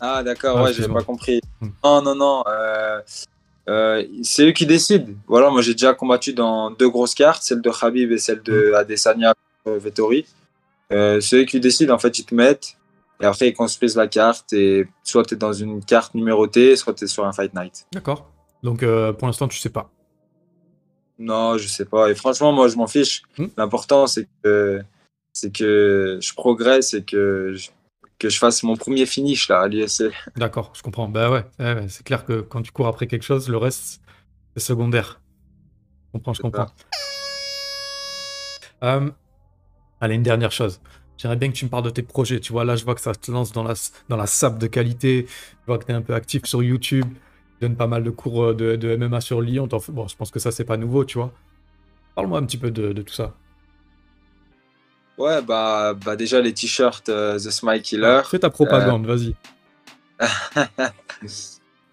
Ah 0.00 0.22
d'accord, 0.22 0.58
ah, 0.58 0.64
ouais, 0.64 0.72
j'ai 0.72 0.86
pas 0.86 1.02
compris. 1.02 1.40
Hmm. 1.60 1.68
Non, 1.82 2.02
non, 2.02 2.14
non. 2.14 2.44
Euh, 2.46 4.04
c'est 4.22 4.46
eux 4.46 4.52
qui 4.52 4.66
décident. 4.66 5.12
Voilà, 5.26 5.50
moi 5.50 5.60
j'ai 5.60 5.72
déjà 5.72 5.92
combattu 5.92 6.32
dans 6.32 6.70
deux 6.70 6.88
grosses 6.88 7.14
cartes, 7.14 7.42
celle 7.42 7.60
de 7.60 7.70
Khabib 7.70 8.12
et 8.12 8.18
celle 8.18 8.42
de 8.42 8.70
hmm. 8.70 8.74
Adesanya 8.74 9.34
Vettori. 9.66 10.26
c'est 10.90 11.34
eux 11.34 11.44
qui 11.44 11.58
décident, 11.58 11.94
en 11.94 11.98
fait, 11.98 12.18
ils 12.18 12.24
te 12.24 12.34
mettent 12.34 12.78
et 13.20 13.26
après, 13.26 13.48
ils 13.48 13.54
construisent 13.54 13.96
la 13.96 14.06
carte 14.06 14.52
et 14.52 14.86
soit 15.02 15.24
tu 15.24 15.34
es 15.34 15.36
dans 15.36 15.52
une 15.52 15.84
carte 15.84 16.14
numérotée, 16.14 16.76
soit 16.76 16.94
tu 16.94 17.04
es 17.04 17.06
sur 17.06 17.26
un 17.26 17.32
Fight 17.32 17.52
Night. 17.54 17.86
D'accord. 17.92 18.30
Donc 18.62 18.82
euh, 18.82 19.12
pour 19.12 19.26
l'instant, 19.26 19.48
tu 19.48 19.58
sais 19.58 19.70
pas. 19.70 19.90
Non, 21.18 21.58
je 21.58 21.66
sais 21.66 21.84
pas. 21.84 22.10
Et 22.10 22.14
franchement, 22.14 22.52
moi, 22.52 22.68
je 22.68 22.76
m'en 22.76 22.86
fiche. 22.86 23.22
Hmm. 23.36 23.46
L'important, 23.56 24.06
c'est 24.06 24.28
que, 24.42 24.80
c'est 25.32 25.52
que 25.52 26.18
je 26.22 26.34
progresse 26.34 26.94
et 26.94 27.02
que 27.02 27.54
je, 27.54 27.70
que 28.18 28.28
je 28.28 28.38
fasse 28.38 28.62
mon 28.62 28.76
premier 28.76 29.04
finish 29.04 29.48
là, 29.48 29.62
à 29.62 29.68
l'USC. 29.68 30.04
D'accord, 30.36 30.72
je 30.74 30.82
comprends. 30.82 31.08
Bah 31.08 31.30
ouais, 31.30 31.44
c'est 31.88 32.04
clair 32.04 32.24
que 32.24 32.40
quand 32.40 32.62
tu 32.62 32.70
cours 32.70 32.86
après 32.86 33.08
quelque 33.08 33.24
chose, 33.24 33.48
le 33.48 33.56
reste, 33.56 34.00
c'est 34.56 34.64
secondaire. 34.64 35.20
Je 36.06 36.12
comprends, 36.12 36.34
je 36.34 36.42
comprends. 36.42 36.66
Euh, 38.84 39.10
allez, 40.00 40.14
une 40.14 40.22
dernière 40.22 40.52
chose. 40.52 40.80
J'aimerais 41.18 41.36
bien 41.36 41.48
que 41.50 41.56
tu 41.56 41.64
me 41.64 41.70
parles 41.70 41.84
de 41.84 41.90
tes 41.90 42.02
projets. 42.02 42.38
Tu 42.38 42.52
vois, 42.52 42.64
là, 42.64 42.76
je 42.76 42.84
vois 42.84 42.94
que 42.94 43.00
ça 43.00 43.12
te 43.12 43.30
lance 43.30 43.52
dans 43.52 43.64
la, 43.64 43.74
dans 44.08 44.16
la 44.16 44.26
sable 44.26 44.58
de 44.58 44.68
qualité. 44.68 45.26
Je 45.28 45.66
vois 45.66 45.78
que 45.78 45.84
tu 45.84 45.90
es 45.90 45.94
un 45.94 46.00
peu 46.00 46.14
actif 46.14 46.44
sur 46.44 46.62
YouTube. 46.62 47.04
Tu 47.04 47.66
donnes 47.66 47.76
pas 47.76 47.88
mal 47.88 48.04
de 48.04 48.10
cours 48.10 48.44
euh, 48.44 48.54
de, 48.54 48.96
MMA 48.96 49.20
sur 49.20 49.40
Lyon. 49.40 49.68
Bon, 49.88 50.06
je 50.06 50.16
pense 50.16 50.30
que 50.30 50.38
ça, 50.38 50.52
c'est 50.52 50.64
pas 50.64 50.76
nouveau, 50.76 51.04
tu 51.04 51.18
vois. 51.18 51.32
Parle-moi 52.14 52.38
un 52.38 52.44
petit 52.44 52.56
peu 52.56 52.70
de, 52.70 53.02
tout 53.02 53.12
ça. 53.12 53.34
Ouais, 55.18 55.42
bah, 55.42 55.94
bah 55.94 56.14
déjà, 56.14 56.40
les 56.40 56.54
t-shirts 56.54 57.08
euh, 57.08 57.36
The 57.36 57.50
Smile 57.50 57.82
Killer. 57.82 58.20
fais 58.24 58.38
ta 58.38 58.50
propagande, 58.50 59.04
euh, 59.08 59.16
vas-y. 59.16 59.34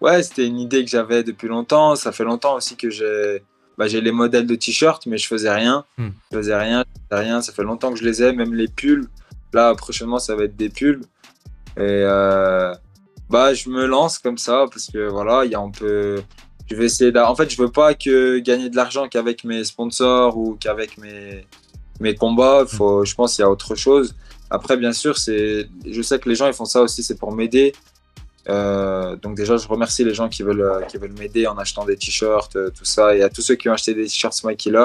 ouais, 0.00 0.22
c'était 0.22 0.46
une 0.46 0.60
idée 0.60 0.84
que 0.84 0.90
j'avais 0.90 1.24
depuis 1.24 1.48
longtemps. 1.48 1.96
Ça 1.96 2.12
fait 2.12 2.22
longtemps 2.22 2.54
aussi 2.54 2.76
que 2.76 2.90
j'ai 2.90 3.42
bah, 3.78 3.88
j'ai 3.88 4.00
les 4.00 4.12
modèles 4.12 4.46
de 4.46 4.54
t-shirts, 4.54 5.06
mais 5.06 5.18
je 5.18 5.26
faisais 5.26 5.52
rien. 5.52 5.84
Hmm. 5.98 6.10
Je 6.30 6.36
faisais 6.38 6.56
rien, 6.56 6.84
je 6.94 7.00
faisais 7.10 7.22
rien. 7.22 7.42
Ça 7.42 7.52
fait 7.52 7.62
longtemps 7.62 7.92
que 7.92 7.98
je 7.98 8.04
les 8.04 8.22
ai, 8.22 8.32
même 8.32 8.54
les 8.54 8.68
pulls. 8.68 9.08
Là, 9.52 9.74
prochainement, 9.74 10.18
ça 10.18 10.34
va 10.34 10.44
être 10.44 10.56
des 10.56 10.68
pulls. 10.68 11.02
Et 11.76 11.82
euh, 11.82 12.74
bah, 13.28 13.54
je 13.54 13.68
me 13.68 13.86
lance 13.86 14.18
comme 14.18 14.38
ça 14.38 14.64
parce 14.70 14.90
que 14.90 15.08
voilà, 15.08 15.44
il 15.44 15.52
y 15.52 15.54
a 15.54 15.60
un 15.60 15.70
peu. 15.70 16.22
Je 16.70 16.74
vais 16.74 16.86
essayer. 16.86 17.16
En 17.18 17.34
fait, 17.36 17.50
je 17.50 17.60
veux 17.60 17.70
pas 17.70 17.94
que 17.94 18.38
gagner 18.38 18.70
de 18.70 18.76
l'argent 18.76 19.08
qu'avec 19.08 19.44
mes 19.44 19.62
sponsors 19.64 20.36
ou 20.36 20.56
qu'avec 20.58 20.98
mes 20.98 21.46
mes 22.00 22.14
combats. 22.14 22.64
Hmm. 22.64 22.68
Faut, 22.68 23.04
je 23.04 23.14
pense 23.14 23.36
qu'il 23.36 23.42
y 23.42 23.46
a 23.46 23.50
autre 23.50 23.74
chose. 23.74 24.14
Après, 24.50 24.76
bien 24.76 24.92
sûr, 24.92 25.18
c'est. 25.18 25.68
Je 25.86 26.02
sais 26.02 26.18
que 26.18 26.28
les 26.28 26.34
gens 26.34 26.46
ils 26.46 26.54
font 26.54 26.64
ça 26.64 26.80
aussi, 26.80 27.02
c'est 27.02 27.18
pour 27.18 27.32
m'aider. 27.32 27.74
Euh, 28.48 29.16
donc 29.16 29.36
déjà, 29.36 29.56
je 29.56 29.66
remercie 29.66 30.04
les 30.04 30.14
gens 30.14 30.28
qui 30.28 30.42
veulent, 30.42 30.60
euh, 30.60 30.82
qui 30.82 30.98
veulent 30.98 31.16
m'aider 31.18 31.46
en 31.46 31.58
achetant 31.58 31.84
des 31.84 31.96
t-shirts, 31.96 32.56
euh, 32.56 32.70
tout 32.70 32.84
ça. 32.84 33.16
Et 33.16 33.22
à 33.22 33.28
tous 33.28 33.42
ceux 33.42 33.56
qui 33.56 33.68
ont 33.68 33.72
acheté 33.72 33.94
des 33.94 34.04
t-shirts 34.04 34.34
Smile 34.34 34.56
Killer, 34.56 34.84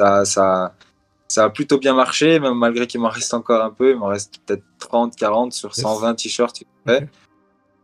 ça, 0.00 0.24
ça, 0.24 0.74
ça, 1.28 1.44
a 1.44 1.50
plutôt 1.50 1.78
bien 1.78 1.94
marché, 1.94 2.40
même 2.40 2.54
malgré 2.54 2.86
qu'il 2.86 3.00
m'en 3.00 3.08
reste 3.08 3.32
encore 3.34 3.62
un 3.62 3.70
peu. 3.70 3.90
Il 3.92 3.96
m'en 3.96 4.08
reste 4.08 4.40
peut-être 4.44 4.64
30, 4.78 5.14
40 5.16 5.52
sur 5.52 5.74
120 5.74 6.14
t-shirts. 6.14 6.62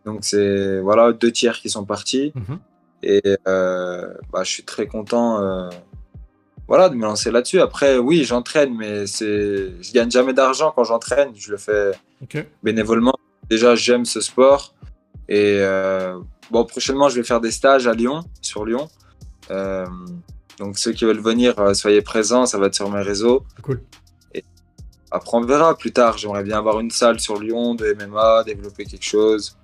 Donc 0.04 0.20
c'est 0.22 0.80
voilà 0.80 1.12
deux 1.12 1.30
tiers 1.30 1.60
qui 1.60 1.70
sont 1.70 1.84
partis. 1.84 2.32
Mhm. 2.34 2.58
Et 3.04 3.22
euh, 3.48 4.14
bah, 4.32 4.44
je 4.44 4.50
suis 4.50 4.62
très 4.62 4.86
content 4.86 5.40
euh, 5.40 5.68
voilà, 6.68 6.88
de 6.88 6.94
me 6.94 7.02
lancer 7.02 7.30
là-dessus. 7.30 7.60
Après, 7.60 7.98
oui, 7.98 8.24
j'entraîne, 8.24 8.76
mais 8.76 9.06
je 9.06 9.92
gagne 9.92 10.10
jamais 10.10 10.32
d'argent 10.32 10.72
quand 10.74 10.84
j'entraîne. 10.84 11.30
Je 11.34 11.50
le 11.50 11.56
fais 11.56 11.92
bénévolement. 12.62 13.14
Déjà, 13.50 13.74
j'aime 13.74 14.04
ce 14.04 14.20
sport. 14.20 14.74
Et 15.28 15.58
euh, 15.60 16.18
bon, 16.50 16.64
prochainement, 16.64 17.08
je 17.08 17.16
vais 17.16 17.24
faire 17.24 17.40
des 17.40 17.50
stages 17.50 17.86
à 17.86 17.94
Lyon, 17.94 18.24
sur 18.40 18.64
Lyon. 18.64 18.88
Euh, 19.50 19.86
donc, 20.58 20.78
ceux 20.78 20.92
qui 20.92 21.04
veulent 21.04 21.20
venir, 21.20 21.58
euh, 21.58 21.74
soyez 21.74 22.02
présents. 22.02 22.46
Ça 22.46 22.58
va 22.58 22.66
être 22.66 22.74
sur 22.74 22.90
mes 22.90 23.02
réseaux. 23.02 23.44
Cool. 23.62 23.82
Après, 25.10 25.36
on 25.36 25.42
verra 25.42 25.76
plus 25.76 25.92
tard. 25.92 26.16
J'aimerais 26.16 26.42
bien 26.42 26.58
avoir 26.58 26.80
une 26.80 26.90
salle 26.90 27.20
sur 27.20 27.38
Lyon 27.38 27.74
de 27.74 27.94
MMA, 27.94 28.44
développer 28.44 28.84
quelque 28.84 29.04
chose. 29.04 29.58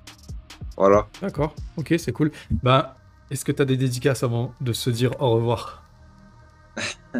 Voilà. 0.77 1.09
D'accord. 1.23 1.55
Ok, 1.77 1.95
c'est 1.99 2.13
cool. 2.13 2.31
Bah, 2.63 2.97
est-ce 3.31 3.45
que 3.45 3.53
tu 3.53 3.63
as 3.63 3.65
des 3.65 3.77
dédicaces 3.77 4.23
avant 4.23 4.55
de 4.61 4.73
se 4.73 4.91
dire 4.91 5.13
au 5.21 5.31
revoir? 5.31 5.83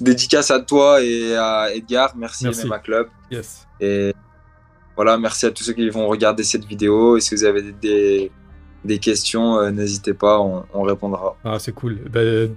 Dédicace 0.00 0.50
à 0.50 0.60
toi 0.60 1.02
et 1.02 1.36
à 1.36 1.74
Edgar. 1.74 2.16
Merci, 2.16 2.44
Merci. 2.44 2.66
MMA 2.66 2.78
Club. 2.78 3.08
Yes. 3.30 3.66
Et 3.80 4.14
voilà, 4.96 5.16
merci 5.18 5.46
à 5.46 5.50
tous 5.50 5.64
ceux 5.64 5.72
qui 5.72 5.88
vont 5.90 6.06
regarder 6.08 6.42
cette 6.44 6.64
vidéo. 6.64 7.16
Et 7.16 7.20
si 7.20 7.34
vous 7.34 7.44
avez 7.44 7.62
des, 7.62 7.72
des, 7.72 8.30
des 8.84 8.98
questions, 8.98 9.56
euh, 9.58 9.70
n'hésitez 9.70 10.14
pas, 10.14 10.40
on, 10.40 10.64
on 10.72 10.82
répondra. 10.82 11.36
Ah, 11.44 11.58
c'est 11.58 11.72
cool. 11.72 11.96
Ben, 12.10 12.54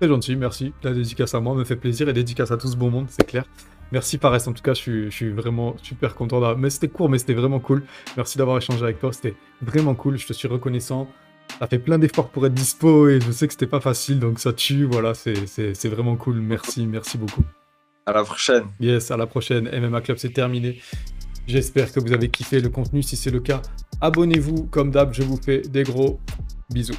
très 0.00 0.08
gentil, 0.08 0.36
merci. 0.36 0.72
La 0.82 0.92
dédicace 0.92 1.34
à 1.34 1.40
moi 1.40 1.54
me 1.54 1.64
fait 1.64 1.76
plaisir 1.76 2.08
et 2.08 2.12
dédicace 2.12 2.50
à 2.50 2.56
tout 2.56 2.68
ce 2.68 2.76
bon 2.76 2.90
monde, 2.90 3.06
c'est 3.08 3.26
clair. 3.26 3.44
Merci 3.92 4.18
Pares, 4.18 4.48
en 4.48 4.52
tout 4.52 4.62
cas, 4.62 4.74
je 4.74 4.80
suis, 4.80 5.04
je 5.04 5.10
suis 5.16 5.30
vraiment 5.30 5.76
super 5.80 6.14
content. 6.16 6.56
Mais 6.56 6.70
c'était 6.70 6.88
court, 6.88 7.08
mais 7.08 7.18
c'était 7.18 7.34
vraiment 7.34 7.60
cool. 7.60 7.84
Merci 8.16 8.36
d'avoir 8.36 8.58
échangé 8.58 8.82
avec 8.82 8.98
toi, 8.98 9.12
c'était 9.12 9.34
vraiment 9.62 9.94
cool. 9.94 10.18
Je 10.18 10.26
te 10.26 10.32
suis 10.32 10.48
reconnaissant. 10.48 11.08
T'as 11.60 11.68
fait 11.68 11.78
plein 11.78 11.96
d'efforts 11.98 12.30
pour 12.30 12.44
être 12.46 12.52
dispo 12.54 13.08
et 13.08 13.20
je 13.20 13.30
sais 13.30 13.46
que 13.46 13.52
c'était 13.52 13.68
pas 13.68 13.78
facile, 13.80 14.18
donc 14.18 14.40
ça 14.40 14.52
tue. 14.52 14.84
Voilà, 14.84 15.14
c'est 15.14 15.46
c'est- 15.46 15.74
c'est 15.74 15.88
vraiment 15.88 16.16
cool. 16.16 16.40
Merci, 16.40 16.84
merci 16.88 17.16
beaucoup. 17.16 17.44
À 18.04 18.12
la 18.12 18.24
prochaine. 18.24 18.64
Yes, 18.80 19.12
à 19.12 19.16
la 19.16 19.26
prochaine. 19.26 19.68
MMA 19.72 20.00
Club, 20.00 20.16
c'est 20.18 20.32
terminé. 20.32 20.80
J'espère 21.46 21.92
que 21.92 22.00
vous 22.00 22.12
avez 22.12 22.28
kiffé 22.28 22.60
le 22.60 22.68
contenu. 22.68 23.02
Si 23.02 23.16
c'est 23.16 23.30
le 23.30 23.40
cas, 23.40 23.62
abonnez-vous. 24.00 24.64
Comme 24.64 24.90
d'hab, 24.90 25.14
je 25.14 25.22
vous 25.22 25.36
fais 25.36 25.60
des 25.60 25.84
gros 25.84 26.18
bisous. 26.70 26.98